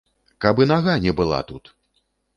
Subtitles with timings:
[0.45, 1.73] Каб і нага не была тут!